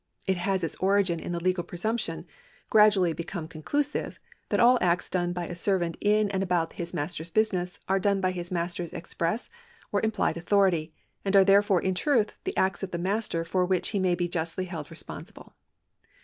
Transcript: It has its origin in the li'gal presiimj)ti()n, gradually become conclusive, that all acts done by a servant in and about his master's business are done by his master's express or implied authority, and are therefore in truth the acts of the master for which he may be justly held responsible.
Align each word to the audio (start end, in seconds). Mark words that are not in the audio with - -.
It 0.25 0.37
has 0.37 0.63
its 0.63 0.75
origin 0.77 1.19
in 1.19 1.31
the 1.31 1.39
li'gal 1.39 1.63
presiimj)ti()n, 1.63 2.25
gradually 2.71 3.13
become 3.13 3.47
conclusive, 3.47 4.19
that 4.49 4.59
all 4.59 4.79
acts 4.81 5.11
done 5.11 5.31
by 5.31 5.45
a 5.45 5.53
servant 5.53 5.95
in 6.01 6.27
and 6.31 6.41
about 6.41 6.73
his 6.73 6.91
master's 6.91 7.29
business 7.29 7.79
are 7.87 7.99
done 7.99 8.19
by 8.19 8.31
his 8.31 8.49
master's 8.51 8.93
express 8.93 9.51
or 9.91 10.01
implied 10.01 10.37
authority, 10.37 10.91
and 11.23 11.35
are 11.35 11.45
therefore 11.45 11.83
in 11.83 11.93
truth 11.93 12.35
the 12.45 12.57
acts 12.57 12.81
of 12.81 12.89
the 12.89 12.97
master 12.97 13.43
for 13.43 13.63
which 13.63 13.89
he 13.89 13.99
may 13.99 14.15
be 14.15 14.27
justly 14.27 14.65
held 14.65 14.89
responsible. 14.89 15.53